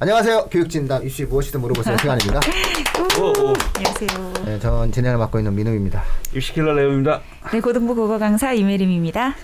[0.00, 0.46] 안녕하세요.
[0.50, 2.38] 교육진담 입시 무엇이든 물어보세요 시간입니다.
[3.20, 3.52] 오, 오.
[3.76, 4.32] 안녕하세요.
[4.44, 6.04] 네, 전 진행을 맡고 있는 민우입니다.
[6.34, 7.20] 입시킬러 레오입니다.
[7.52, 9.34] 네, 고등부 국어 강사 이메림입니다.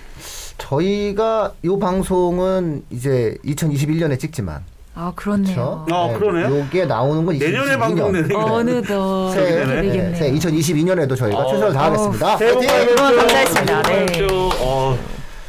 [0.59, 4.63] 저희가 이 방송은 이제 2021년에 찍지만
[4.95, 5.85] 아, 그렇네요.
[5.91, 6.61] 어, 그러네요.
[6.61, 7.81] 요게 나오는 건 내년에 2022년.
[7.81, 9.83] 방송 내는 어느덧 새, 그렇게 되네.
[9.83, 10.15] 되겠네요.
[10.15, 12.37] 새 2022년에도 저희가 어, 최선을 다하겠습니다.
[12.37, 12.65] 새해 복!
[12.65, 13.17] 많이 받으세요.
[13.19, 13.83] 감사했습니다.
[13.83, 14.07] 새해 복 네.
[14.07, 14.49] 많이 받으세요.
[14.61, 14.99] 어,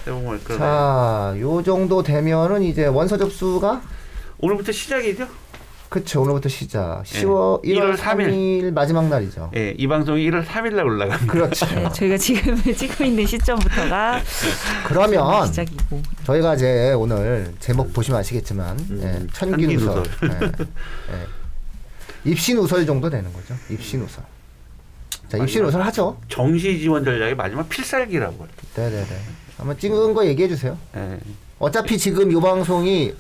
[0.03, 0.57] 새해 복 많이 받으세요.
[0.57, 3.81] 자, 요 정도 되면은 이제 원서 접수가
[4.39, 5.27] 오늘부터 시작이죠?
[5.89, 7.03] 그쵸 오늘부터 시작.
[7.05, 8.27] 10월 1월 1월 3일.
[8.29, 9.51] 3일 마지막 날이죠.
[9.55, 11.31] 예, 이 방송이 1월 3일 날 올라갑니다.
[11.31, 11.65] 그렇죠.
[11.67, 14.21] 네, 저희가 지금 찍고 있는 시점부터가
[14.87, 16.01] 그러면 시작이고.
[16.25, 20.67] 저희가 이제 오늘 제목 보시면 아시겠지만 음, 예, 천기 누설, 천기누설.
[21.11, 22.29] 예, 예.
[22.31, 23.53] 입시 누설 정도 되는 거죠.
[23.69, 24.23] 입시 누설.
[25.29, 25.43] 자, 마지막.
[25.43, 26.19] 입시 누설 하죠.
[26.27, 28.47] 정시 지원 전략의 마지막 필살기라고 해요.
[28.75, 29.17] 네네 네.
[29.57, 30.77] 한번 찍은 거 얘기해 주세요.
[30.97, 31.19] 예.
[31.59, 33.13] 어차피 지금 이 방송이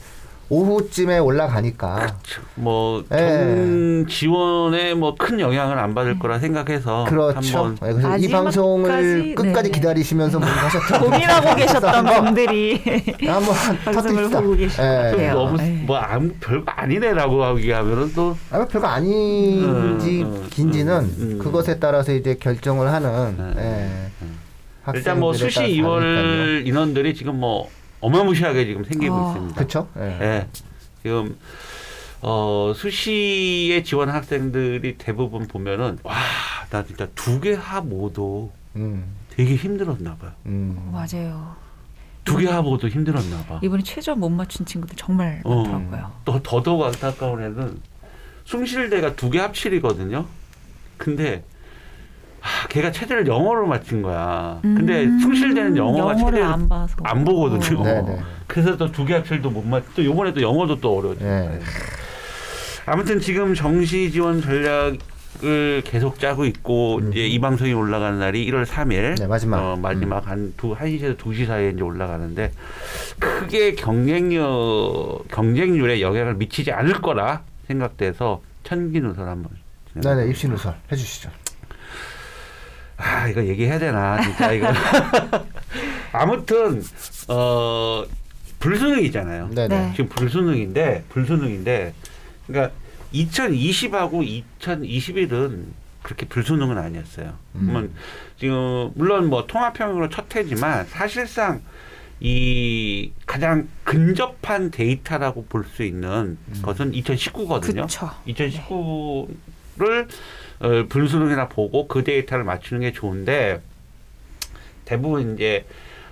[0.49, 2.17] 오후쯤에 올라가니까
[2.55, 3.17] 뭐 예.
[3.17, 7.57] 정 지원에 뭐 큰 영향을 안 받을 거라 생각해서 그렇죠.
[7.65, 9.69] 한번 예, 그래서 이 방송을 끝까지 네네.
[9.71, 12.81] 기다리시면서 문하셨던 고민하고 계셨던 분들이
[13.25, 14.41] 한번 방송을 터뜨립시다.
[14.41, 14.87] 보고 계실 것 예.
[15.11, 15.33] 같아요.
[15.33, 15.69] 너무 예.
[15.85, 21.39] 뭐 아무 별거 아니네라고 하기 하면은 또 아, 별거 아닌지 음, 음, 긴지는 음, 음.
[21.39, 27.69] 그것에 따라서 이제 결정을 하는 음, 예, 일단 뭐 수시 따라 2월 인원들이 지금 뭐
[28.01, 29.27] 어마무시하게 지금 생기고 어.
[29.31, 29.55] 있습니다.
[29.55, 29.87] 그렇죠.
[29.97, 30.01] 예.
[30.21, 30.47] 예.
[31.01, 31.37] 지금
[32.21, 36.13] 어 수시에 지원 학생들이 대부분 보면은 와
[36.71, 40.31] 나 진짜 두개 합오도 음, 되게 힘들었나 봐요.
[40.47, 40.89] 음.
[40.91, 41.55] 맞아요.
[42.25, 43.59] 두개 합오도 힘들었나 봐.
[43.63, 45.63] 이번에 최저 못 맞춘 친구들 정말 어.
[45.63, 46.11] 많더라고요.
[46.25, 47.79] 또 더더욱 안타까운 애는
[48.45, 50.25] 숭실대가 두 개 합칠이거든요.
[50.97, 51.43] 근데
[52.45, 54.59] 아, 걔가 체제를 영어로 맞춘 거야.
[54.61, 57.83] 근데 음, 숭실대는 영어가 체제를 안 봐서 안 보거든요.
[57.83, 58.19] 네, 네.
[58.45, 59.83] 그래서 또 두 개 합칠도 못 맞.
[59.95, 61.15] 또 요번에 또 영어도 또 어려워.
[61.21, 61.59] 예.
[62.85, 67.11] 아무튼 지금 정시 지원 전략을 계속 짜고 있고 음.
[67.11, 69.17] 이제 이 방송이 올라가는 날이 1월 3일.
[69.17, 69.57] 네, 마지막.
[69.57, 72.51] 어, 마지막 한두 1시에서 2시 사이에 이제 올라가는데
[73.19, 79.51] 크게 경쟁력 경쟁률에 영향을 미치지 않을 거라 생각돼서 천기 누설 한번.
[79.93, 81.29] 네, 네, 입시 누설 해주시죠.
[82.97, 84.67] 아 이거 얘기해야 되나 진짜 이거.
[86.13, 86.81] 아무튼
[87.27, 88.03] 어
[88.59, 89.49] 불수능이잖아요.
[89.51, 89.79] 네, 네.
[89.79, 89.91] 네.
[89.95, 91.93] 지금 불수능인데 불수능인데
[92.47, 92.73] 그러니까
[93.13, 95.65] 2020하고 2021은
[96.01, 97.33] 그렇게 불수능은 아니었어요.
[97.55, 97.61] 음.
[97.67, 97.91] 그러면
[98.39, 101.61] 지금 물론 뭐 통합형으로 첫 해지만 사실상
[102.21, 106.61] 이 가장 근접한 데이터라고 볼 수 있는 음.
[106.61, 107.81] 것은 2019거든요.
[107.83, 108.09] 그쵸.
[108.27, 110.07] 2019를
[110.59, 113.61] 어, 불수능이나 보고 그 데이터를 맞추는 게 좋은데
[114.85, 115.65] 대부분 이제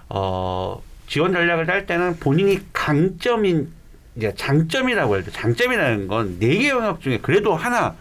[0.10, 3.72] 어 지원 전략을 짤 때는 본인이 강점인
[4.16, 5.32] 이제 장점이라고 해야 돼.
[5.32, 7.96] 장점이라는 건 네 개 영역 중에 그래도 하나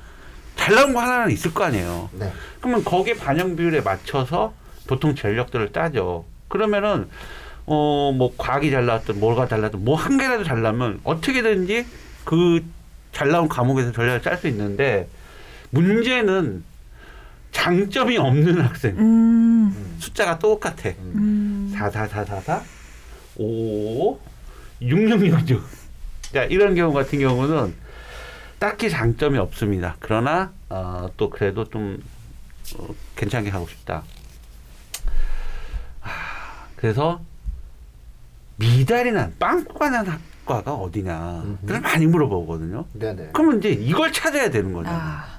[0.56, 2.10] 잘 나온 거 하나는 있을 거 아니에요.
[2.12, 2.30] 네.
[2.60, 4.52] 그러면 거기에 반영 비율에 맞춰서
[4.86, 6.24] 보통 전력들을 따져.
[6.48, 7.08] 그러면은
[7.66, 11.86] 어 뭐 과학이 잘 나왔든 뭐가 잘 나왔든 뭐 한 개라도 잘 나면 어떻게든지
[12.24, 12.62] 그
[13.12, 15.06] 잘 나온 과목에서 전략을 짤 수 있는데
[15.72, 16.64] 문제는
[17.50, 19.96] 장점이 없는 학생 음.
[19.98, 20.90] 숫자가 똑같아.
[20.98, 21.72] 음.
[21.74, 22.62] 4 4 4 4 4
[23.36, 24.18] 5
[24.82, 25.62] 6 6 6 6
[26.32, 27.74] 자, 이런 경우 같은 경우는
[28.58, 29.96] 딱히 장점이 없습니다.
[29.98, 32.02] 그러나 어, 또 그래도 좀
[32.78, 34.02] 어, 괜찮게 하고 싶다.
[36.02, 37.20] 아, 그래서
[38.56, 41.56] 미달이 난 빵꾸가 난 학과가 어디냐.
[41.62, 42.84] 그걸 많이 물어보거든요.
[42.92, 43.30] 네, 네.
[43.32, 44.88] 그러면 이제 이걸 찾아야 되는 거죠.
[44.90, 45.31] 아.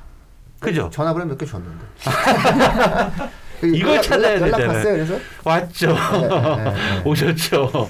[0.63, 0.89] 그죠?
[0.91, 1.85] 전화번호 몇 개 줬는데.
[3.63, 4.67] 이걸 연락- 찾아야 연락 되잖아요.
[4.67, 5.19] 갔어요, 그래서?
[5.43, 5.87] 왔죠.
[5.93, 7.01] 네, 네, 네.
[7.05, 7.89] 오셨죠.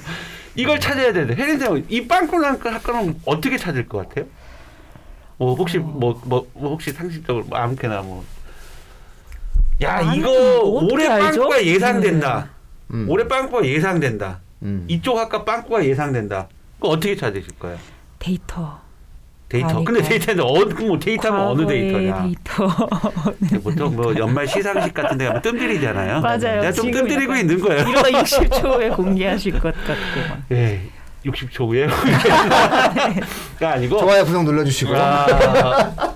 [0.55, 4.25] 이걸 찾아야 되는데 혜린쌤 이 빵꾸난 학과는 어떻게 찾을 것 같아요?
[5.37, 8.23] 뭐 혹시 뭐, 뭐, 뭐 혹시 상식적으로 뭐 아무렇게나 뭐.
[9.81, 10.29] 야 아니, 이거
[10.61, 11.41] 올해 알죠?
[11.41, 12.49] 빵꾸가 예상된다.
[12.91, 13.07] 음.
[13.09, 14.39] 올해 빵꾸가 예상된다.
[14.61, 14.85] 음.
[14.87, 16.47] 이쪽 학과 빵꾸가 예상된다.
[16.75, 17.79] 그거 어떻게 찾으실 거예요?
[18.19, 18.79] 데이터.
[19.53, 19.67] 데이터.
[19.77, 19.83] 아니까.
[19.91, 22.23] 근데 데이터는 어느 뭐 데이터면 어느 데이터냐?
[22.23, 22.67] 데이터.
[23.63, 26.21] 보통 뭐 연말 시상식 같은 데 가면 뜸들이잖아요.
[26.21, 26.39] 맞아요.
[26.61, 27.87] 내가 좀 뜸들이고 있는 거예요.
[27.87, 30.19] 이러다 60초에 공개하실 것 같고.
[30.29, 30.39] 막.
[30.51, 30.81] 예,
[31.25, 31.87] 60초 후에
[33.59, 34.97] 가 아니고 좋아요 구독 눌러주시고요.
[34.97, 36.15] 아,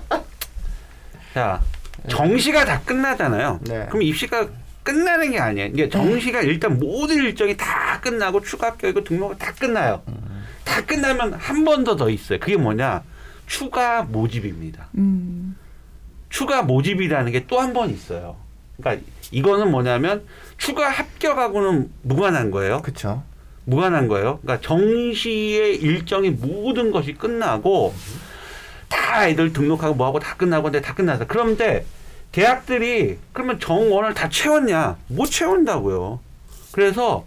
[1.34, 1.60] 자
[2.08, 3.60] 정시가 다 끝나잖아요.
[3.62, 3.86] 네.
[3.88, 4.46] 그럼 입시가
[4.82, 5.68] 끝나는 게 아니에요.
[5.68, 10.02] 이게 정시가 일단 모든 일정이 다 끝나고 추가 합격이고 등록이 다 끝나요.
[10.64, 12.38] 다 끝나면 한 번 더 더 있어요.
[12.38, 13.02] 그게 뭐냐?
[13.48, 14.88] 추가 모집입니다.
[14.96, 15.56] 음.
[16.30, 18.36] 추가 모집이라는 게 또 한 번 있어요.
[18.76, 20.22] 그러니까 이거는 뭐냐면
[20.58, 22.82] 추가 합격하고는 무관한 거예요.
[22.82, 23.22] 그쵸.
[23.64, 24.38] 무관한 거예요.
[24.42, 27.94] 그러니까 정시의 일정이 모든 것이 끝나고
[28.88, 31.26] 다 애들 등록하고 뭐하고 다 끝나고 근데 다 끝났어.
[31.26, 31.84] 그런데
[32.32, 34.96] 대학들이 그러면 정원을 다 채웠냐?
[35.08, 36.20] 못 채운다고요.
[36.72, 37.24] 그래서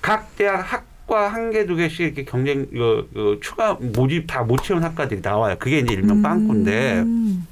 [0.00, 4.42] 각 대학 학 과 한 개 두 개씩 이렇게 경쟁 어, 어, 추가 모집 다
[4.44, 5.56] 못 채운 학과들이 나와요.
[5.58, 7.46] 그게 이제 일명 빵꾸인데 음.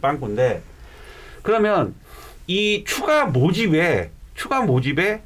[0.00, 0.62] 빵꾸인데
[1.42, 1.94] 그러면
[2.46, 5.22] 이 추가 모집에 추가 모집에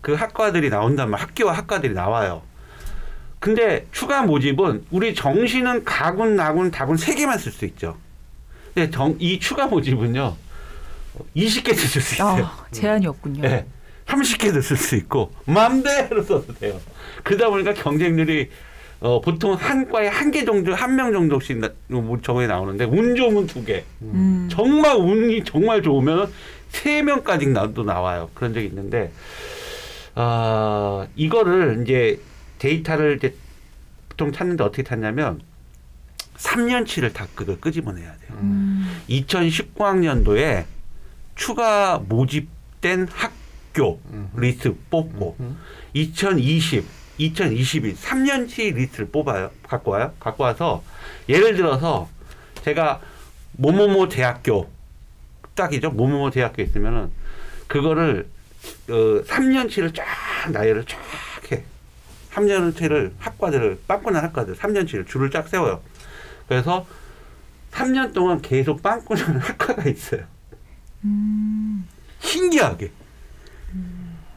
[0.00, 2.42] 그 학과들이 나온다면 학교와 학과들이 나와요.
[3.38, 7.96] 근데 추가 모집은 우리 정시는 가군, 나군, 다군 세 개만 쓸 수 있죠.
[8.74, 10.34] 근데 정, 이 추가 모집은요
[11.36, 12.44] 20개 쓸 수 있어요.
[12.46, 13.42] 아, 제한이 없군요.
[13.42, 13.66] 네.
[14.20, 16.80] 30개도 쓸수 있고 마음대로 써도 돼요.
[17.22, 18.50] 그러다 보니까 경쟁률이
[19.00, 23.14] 어, 보통 한 과에 한 개 정도 한 명 정도씩 나, 뭐 저거에 나오는데 운
[23.14, 23.84] 좋으면 두 개.
[24.02, 24.48] 음.
[24.50, 26.32] 정말 운이 정말 좋으면
[26.70, 28.30] 세 명까지 나도 나와요.
[28.34, 29.12] 그런 적이 있는데
[30.14, 32.18] 아 이거를 이제
[32.58, 33.34] 데이터를 이제
[34.08, 35.40] 보통 찾는데 어떻게 찾냐면
[36.38, 38.38] 3년치를 다 그걸 끄집어내야 돼요.
[38.40, 39.00] 음.
[39.10, 40.64] 2019학년도에
[41.34, 43.32] 추가 모집된 학
[43.76, 44.30] 교 음.
[44.34, 45.36] 리스트 뽑고
[45.92, 46.84] 2020,
[47.18, 49.50] 2021 3년치 리스트를 뽑아요.
[49.62, 50.12] 갖고 와요.
[50.18, 50.82] 갖고 와서
[51.28, 52.08] 예를 들어서
[52.62, 53.00] 제가
[53.52, 54.70] 뭐뭐뭐 대학교
[55.54, 55.90] 딱이죠.
[55.90, 57.10] 뭐뭐뭐 대학교 있으면은
[57.66, 58.26] 그거를
[58.88, 58.92] 어
[59.24, 60.04] 3년치를 쫙
[60.50, 60.98] 나열을 쫙
[61.52, 61.62] 해.
[62.32, 65.82] 3년치를 학과들을 빵꾸난 학과들 3년치를 줄을 쫙 세워요.
[66.48, 66.86] 그래서
[67.72, 70.24] 3년 동안 계속 빵꾸난 학과가 있어요.
[71.04, 71.86] 음.
[72.20, 72.90] 신기하게.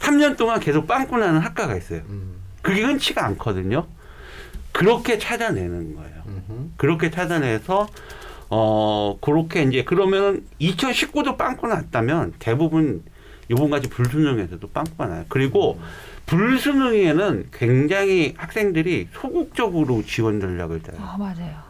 [0.10, 2.02] 3년 동안 계속 빵꾸 나는 학과가 있어요.
[2.10, 2.36] 음.
[2.62, 3.88] 그게 흔치가 않거든요.
[4.72, 6.24] 그렇게 찾아내는 거예요.
[6.28, 6.70] 음흠.
[6.78, 7.88] 그렇게 찾아내서
[8.50, 13.04] 어 그렇게 이제 그러면 2019도 빵꾸 났다면 대부분
[13.50, 15.26] 요번같이 불수능에서도 빵꾸가 나요.
[15.30, 15.80] 그리고
[16.26, 20.98] 불수능에는 굉장히 학생들이 소극적으로 지원 전략을 짜요.
[21.00, 21.70] 아 맞아요.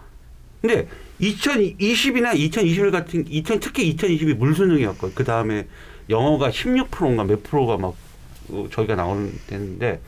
[0.62, 0.88] 근데
[1.22, 5.68] 2020이나 2021 같은 2000 특히 2020이 물수능이었고 그 다음에
[6.10, 8.09] 영어가 16%인가 몇 프로가 막 어,
[8.72, 10.02] 저희가 나오는 때인데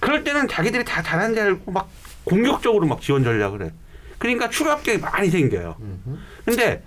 [0.00, 1.88] 그럴 때는 자기들이 다 잘하는 줄 알고 막
[2.24, 3.70] 공격적으로 막 지원 전략을 해.
[4.18, 5.76] 그러니까 추가 합격이 많이 생겨요.
[6.44, 6.82] 근데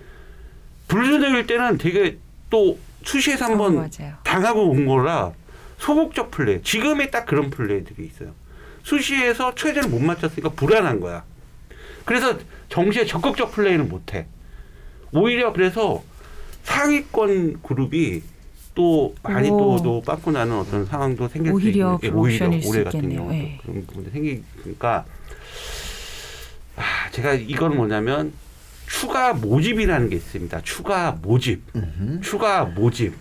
[0.88, 2.18] 불수능일 때는 되게
[2.50, 4.14] 또 수시에서 어, 한번 맞아요.
[4.24, 5.32] 당하고 온 거라
[5.78, 6.60] 소극적 플레이.
[6.62, 8.34] 지금에 딱 그런 플레이들이 있어요.
[8.82, 11.24] 수시에서 최저를 못 맞췄으니까 불안한 거야.
[12.04, 12.38] 그래서
[12.68, 14.26] 정시에 적극적 플레이는 못 해.
[15.12, 16.02] 오히려 그래서
[16.64, 18.22] 상위권 그룹이
[18.74, 19.58] 또 많이 오.
[19.58, 23.14] 또, 또 빠꾸 나는 어떤 상황도 생길 오히려 수 있는 예, 오히려 올해 같은.
[23.16, 23.58] 경우도 예.
[23.62, 25.04] 그런 부분이 생기니까
[26.76, 28.32] 아, 제가 이건 뭐냐면
[28.86, 30.60] 추가 모집이라는 게 있습니다.
[30.62, 31.62] 추가 모집.
[31.76, 32.20] 음흠.
[32.22, 33.14] 추가 모집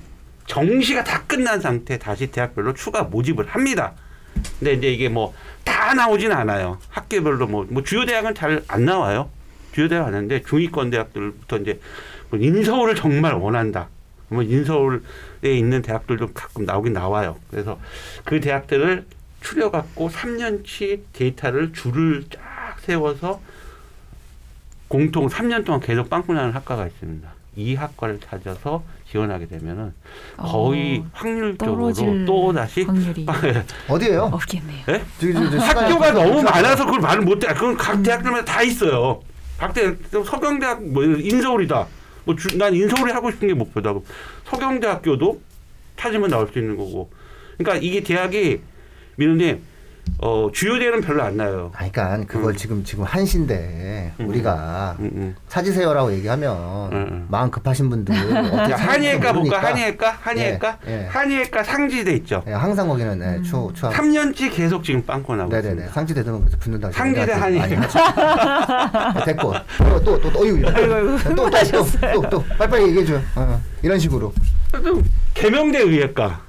[0.48, 3.94] 정시가 다 끝난 상태 다시 대학별로 추가 모집을 합니다.
[4.60, 5.34] 근데 이제 이게 뭐
[5.70, 6.78] 다 나오진 않아요.
[6.90, 9.30] 학교별로 뭐, 뭐 주요 대학은 잘 안 나와요.
[9.72, 11.80] 주요 대학 안 하는데 중위권 대학들부터 이제
[12.30, 13.88] 뭐 인서울을 정말 원한다.
[14.30, 15.00] 뭐 인서울에
[15.44, 17.38] 있는 대학들도 가끔 나오긴 나와요.
[17.50, 17.80] 그래서
[18.24, 19.06] 그 대학들을
[19.42, 23.42] 추려갖고 3년치 데이터를 줄을 쫙 세워서
[24.88, 27.30] 공통 3년 동안 계속 빵꾸나는 학과가 있습니다.
[27.56, 29.94] 이 학과를 찾아서 지원하게 되면은
[30.38, 31.92] 거의 어, 확률적으로
[32.26, 33.26] 또 다시 확률이
[33.88, 34.30] 어디예요?
[34.32, 34.86] 없겠네요.
[34.90, 35.04] 예?
[35.20, 37.48] 시간이 학교가 너무 못 많아서 그걸 말을 못해.
[37.54, 38.04] 그건 각 음.
[38.04, 39.22] 대학들마다 다 있어요.
[39.58, 41.88] 각 대학, 서경대학, 뭐, 인서울이다.
[42.26, 43.94] 뭐, 주, 난 인서울이 하고 싶은 게 목표다.
[44.46, 45.42] 서경대학교도
[45.98, 47.12] 찾으면 나올 수 있는 거고.
[47.58, 48.62] 그러니까 이게 대학이,
[49.18, 49.62] 민우님,
[50.18, 51.72] 어, 주요 대는 별로 안 나요.
[51.74, 52.56] 아, 그러니까 그걸 음.
[52.56, 54.28] 지금 지금 한시인데 음.
[54.30, 55.36] 우리가 응, 응.
[55.48, 57.26] 찾으세요라고 얘기하면 음.
[57.30, 58.14] 마음 급하신 분들
[58.52, 59.62] 어떻게 한의외과 볼까?
[59.64, 60.18] 한의외과?
[60.22, 60.78] 한의외과?
[60.88, 61.06] 예, 예.
[61.08, 62.44] 한의외과 상지대 있죠.
[62.48, 63.86] 예, 항상 거기는 예, 추 추.
[63.90, 65.94] 3년치 계속 지금 빵꾸 나고 네네네 있습니다.
[65.94, 67.42] 상지대 되면 붙는다고 상지대 얘기하지.
[67.42, 67.62] 한의.
[67.62, 69.26] 아니, 하지.
[69.26, 70.62] 됐고 또또또 또, 어유
[71.36, 73.20] 또또또또 빨리빨리 얘기해 줘.
[73.36, 74.34] 어, 이런 식으로.
[74.72, 75.02] 또
[75.34, 76.42] 개명대 의예과,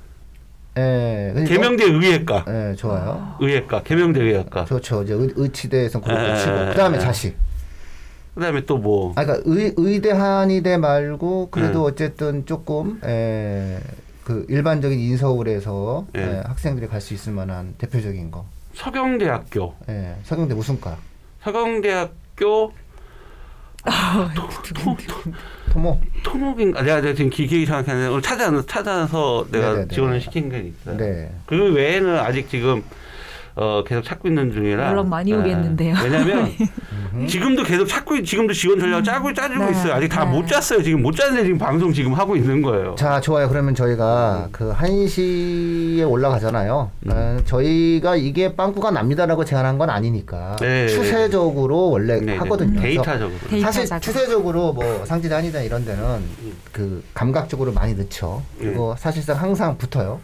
[0.77, 1.31] 예.
[1.35, 3.35] 그러니까- 개명대 의예과, 예, 좋아요.
[3.41, 4.65] 의예과, 개명대 의예과.
[4.67, 5.03] 좋죠.
[5.03, 7.01] 이제 의, 의치대에서 그렇고 예, 치고 예, 그다음에 예.
[7.01, 7.37] 자식.
[8.35, 9.13] 그다음에 또 뭐.
[9.17, 11.93] 아, 그러니까 의, 의대 한의대 말고 그래도 네.
[11.93, 13.79] 어쨌든 조금 에,
[14.25, 16.23] 그 일반적인 인서울에서 네.
[16.23, 18.45] 에, 학생들이 갈 수 있을 만한 대표적인 거.
[18.75, 20.97] 서경대학교, 예, 서경대 우승과
[21.43, 22.73] 서경대학교
[24.11, 24.33] 아,
[25.73, 26.01] 토모.
[26.25, 26.83] 토목인가?
[26.83, 29.95] 내가 내가 지금 기계이 생각하는데 오늘 찾아 찾아서 내가 네네네.
[29.95, 30.97] 지원을 시킨 게 있어요.
[30.97, 31.31] 네.
[31.47, 32.83] 그 외에는 아직 지금
[33.61, 34.89] 어, 계속 찾고 있는 중이라.
[34.89, 35.35] 연락 많이 예.
[35.37, 35.95] 오겠는데요.
[36.03, 36.51] 왜냐면
[37.29, 39.71] 지금도 계속 찾고 지금도 지원 전략 짜고 짜주고 네.
[39.73, 39.93] 있어요.
[39.93, 40.31] 아직 다 네.
[40.31, 40.83] 못 짰어요.
[40.83, 42.95] 지금 못 짰는데 지금 방송 지금 하고 있는 거예요.
[42.95, 43.51] 자, 좋아요.
[43.51, 44.49] 그러면 저희가 음.
[44.51, 46.91] 그 1시에 올라가잖아요.
[47.11, 50.89] 어, 저희가 이게 빵꾸가 납니다라고 제안한 건 아니니까 네.
[50.89, 52.37] 추세적으로 원래 네, 네.
[52.39, 52.81] 하거든요.
[52.81, 53.37] 데이터적으로.
[53.51, 54.01] 데이- 사실 데이터적으로.
[54.01, 56.23] 추세적으로 뭐 상지단이다 이런 데는
[56.73, 58.43] 그 감각적으로 많이 넣죠.
[58.59, 60.19] 그리고 사실상 항상 붙어요.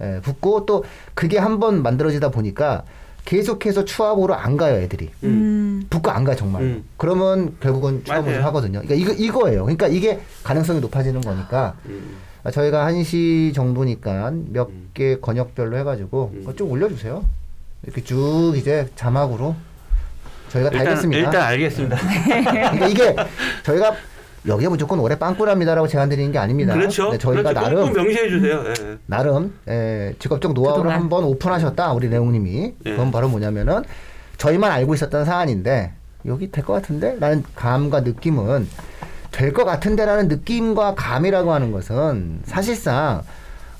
[0.00, 2.84] 예, 붙고 또 그게 한번 만들어지다 보니까
[3.24, 5.10] 계속해서 추합으로 안 가요, 애들이.
[5.22, 5.84] 음.
[5.88, 6.62] 붙고 안 가 정말.
[6.62, 6.84] 음.
[6.96, 8.42] 그러면 결국은 맞아요.
[8.46, 8.80] 하거든요.
[8.82, 9.62] 그러니까 이거 이거예요.
[9.62, 12.16] 그러니까 이게 가능성이 높아지는 거니까 음.
[12.44, 16.52] 아, 저희가 한시 정도니까 몇 개 권역별로 해가지고 음.
[16.56, 17.24] 좀 올려주세요.
[17.84, 19.54] 이렇게 쭉 이제 자막으로
[20.50, 21.18] 저희가 다 일단 알겠습니다.
[21.18, 21.96] 일단 알겠습니다.
[22.52, 23.16] 그러니까 이게
[23.62, 23.94] 저희가
[24.46, 26.74] 여기에 무조건 올해 빵꾸랍니다라고 제안 드리는 게 아닙니다.
[26.74, 27.10] 그렇죠.
[27.12, 27.60] 네, 저희가 그렇죠.
[27.60, 28.64] 나름 꼭 명시해 주세요.
[28.66, 28.98] 예.
[29.06, 31.00] 나름 에, 직업적 노하우를 그동안.
[31.00, 32.90] 한번 오픈하셨다 우리 내용님이 네.
[32.90, 33.82] 그건 바로 뭐냐면은
[34.38, 35.92] 저희만 알고 있었던 사안인데
[36.26, 38.68] 여기 될 것 같은데 라는 감과 느낌은
[39.30, 43.22] 될 것 같은데라는 느낌과 감이라고 하는 것은 사실상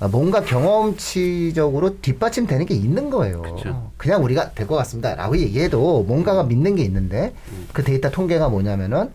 [0.00, 3.42] 어, 뭔가 경험치적으로 뒷받침되는 게 있는 거예요.
[3.42, 3.90] 그쵸.
[3.96, 7.34] 그냥 우리가 될 것 같습니다라고 얘기해도 뭔가가 믿는 게 있는데
[7.72, 9.10] 그 데이터 통계가 뭐냐면은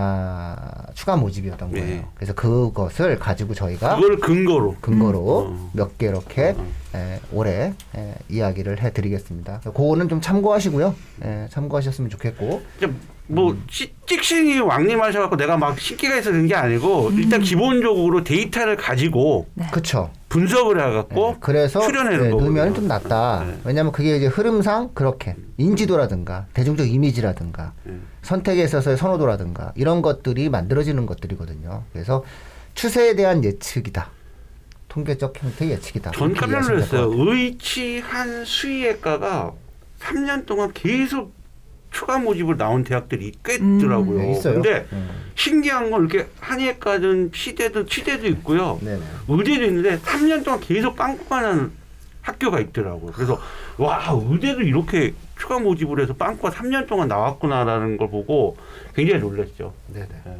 [0.00, 0.54] 아,
[0.94, 1.86] 추가 모집이었던 거예요.
[1.86, 2.06] 네.
[2.14, 5.70] 그래서 그것을 가지고 저희가 그걸 근거로 근거로 음.
[5.72, 6.72] 몇 개 이렇게 음.
[6.94, 9.60] 에, 올해 에, 이야기를 해드리겠습니다.
[9.64, 10.94] 그거는 좀 참고하시고요.
[11.24, 12.62] 에, 참고하셨으면 좋겠고.
[13.26, 13.64] 뭐 음.
[13.68, 19.66] 시- 찍신이 왕림하셔갖고 내가 막 신기가 있어 그런 게 아니고 일단 기본적으로 데이터를 가지고 네.
[19.72, 20.10] 그쵸.
[20.28, 22.54] 분석을 해갖고 예, 그래서 출연해는 네, 거거든요.
[22.54, 23.44] 넣으면 좀 낫다.
[23.46, 23.58] 네.
[23.64, 27.94] 왜냐하면 그게 이제 흐름상 그렇게 인지도라든가 대중적 이미지라든가 예.
[28.22, 31.84] 선택에 있어서의 선호도라든가 이런 것들이 만들어지는 것들이거든요.
[31.92, 32.24] 그래서
[32.74, 34.10] 추세에 대한 예측이다.
[34.88, 36.10] 통계적 형태의 예측이다.
[36.12, 37.10] 전 깜짝 놀랐어요.
[37.14, 39.52] 의치한 수의학과가
[40.00, 41.37] 3년 동안 계속
[41.90, 43.78] 추가 모집을 나온 대학들이 꽤 음.
[43.78, 44.18] 있더라고요.
[44.18, 44.54] 네, 있어요.
[44.54, 45.08] 근데 음.
[45.34, 48.78] 신기한 건 이렇게 한의과든 치대든 치대도 있고요.
[48.82, 49.00] 네네.
[49.28, 51.72] 의대도 있는데 3년 동안 계속 빵꾸가 난
[52.22, 53.12] 학교가 있더라고요.
[53.12, 53.40] 그래서
[53.78, 58.56] 와 의대도 이렇게 추가 모집을 해서 빵꾸가 3년 동안 나왔구나라는 걸 보고
[58.94, 59.72] 굉장히 놀랐죠.
[59.88, 60.08] 네네.
[60.24, 60.36] 네.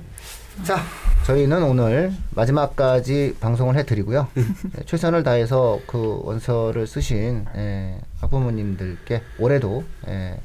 [0.64, 0.76] 자,
[1.24, 4.26] 저희는 오늘 마지막까지 방송을 해드리고요.
[4.36, 10.40] 예, 최선을 다해서 그 원서를 쓰신 예, 학부모님들께 올해도 예,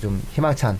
[0.00, 0.78] 좀 희망찬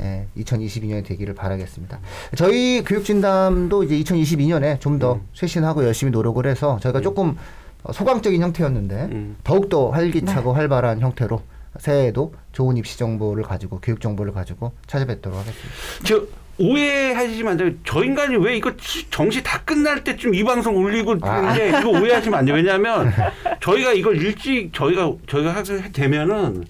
[0.00, 1.98] 예, 2022년이 되기를 바라겠습니다.
[2.36, 5.20] 저희 교육진담도 이제 2022년에 좀더 음.
[5.34, 7.36] 쇄신하고 열심히 노력을 해서 저희가 조금
[7.82, 9.36] 어, 소강적인 형태였는데 음.
[9.44, 11.42] 더욱더 활기차고 활발한 형태로
[11.78, 15.70] 새해에도 좋은 입시 정보를 가지고 교육 정보를 가지고 찾아뵙도록 하겠습니다.
[16.04, 16.22] 저
[16.58, 17.70] 오해하시면 안 돼요.
[17.84, 21.40] 저 인간이 왜 이거 치- 정시 다 끝날 때쯤 이 방송 올리고 아.
[21.52, 22.56] 그러는데 이거 오해하시면 안 돼요.
[22.56, 23.10] 왜냐하면
[23.60, 26.64] 저희가 이걸 일찍 저희가 저희가 하게 되면은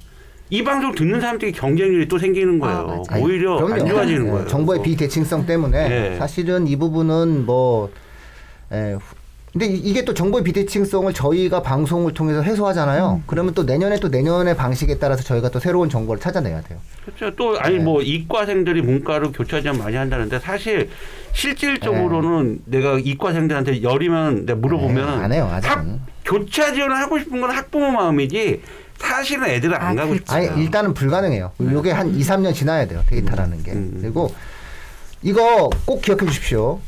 [0.52, 3.02] 이 방송 듣는 사람들이 경쟁률이 또 생기는 아, 거예요.
[3.08, 3.88] 아니, 오히려 안 그럼요.
[3.88, 4.46] 좋아지는 예, 거예요.
[4.46, 6.16] 정보의 비대칭성 때문에 예.
[6.18, 7.90] 사실은 이 부분은 뭐
[8.70, 9.00] 에, 후-
[9.50, 13.20] 근데 이- 이게 또 정보의 비대칭성을 저희가 방송을 통해서 해소하잖아요.
[13.20, 13.24] 음.
[13.26, 16.78] 그러면 또 내년에 또 내년의 방식에 따라서 저희가 또 새로운 정보를 찾아내야 돼요.
[17.06, 17.34] 그렇죠.
[17.34, 17.82] 또 아니 네.
[17.82, 20.90] 뭐 이과생들이 문과로 교차 지원 많이 한다는데 사실
[21.32, 25.76] 실질적으로는 내가 이과생들한테 열이면 내가 물어보면 네, 안 해요, 아직은.
[25.76, 28.60] 학- 교차 지원을 하고 싶은 건 학부모 마음이지
[29.02, 30.24] 사실은 애들은 안 아, 가고 그렇죠.
[30.24, 30.50] 싶어요.
[30.52, 31.52] 아니 일단은 불가능해요.
[31.60, 33.02] 요게 한 2, 3년 지나야 돼요.
[33.08, 33.72] 데이터라는 게.
[33.72, 33.98] 음.
[34.00, 34.32] 그리고
[35.22, 36.80] 이거 꼭 기억해 주십시오.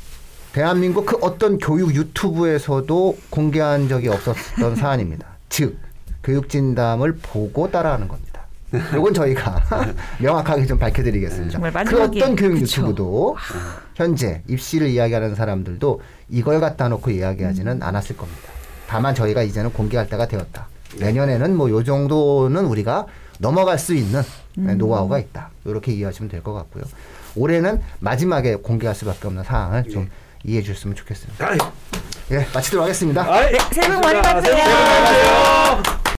[0.52, 5.26] 대한민국 그 어떤 교육 유튜브에서도 공개한 적이 없었던 사안입니다.
[5.48, 5.78] 즉
[6.22, 8.42] 교육 진담을 보고 따라하는 겁니다.
[8.92, 9.62] 요건 저희가
[10.18, 11.52] 명확하게 좀 밝혀드리겠습니다.
[11.52, 12.82] 정말 그 어떤 교육 그쵸.
[12.82, 13.36] 유튜브도
[13.94, 18.40] 현재 입시를 이야기하는 사람들도 이걸 갖다 놓고 이야기하지는 않았을 겁니다.
[18.88, 20.68] 다만 저희가 이제는 공개할 때가 되었다.
[20.98, 23.06] 내년에는 뭐 요 정도는 우리가
[23.38, 24.22] 넘어갈 수 있는
[24.56, 25.50] 네, 노하우가 있다.
[25.64, 26.84] 이렇게 이해하시면 될 것 같고요.
[27.36, 30.08] 올해는 마지막에 공개할 수밖에 없는 사항을 좀
[30.44, 31.48] 이해해 주셨으면 좋겠습니다.
[31.48, 31.58] 아이,
[32.30, 33.22] 예, 마치도록 하겠습니다.
[33.32, 34.22] 아이, 네, 새해 복 많이.
[34.22, 34.54] 받으세요.
[34.56, 36.03] 새해 복 많이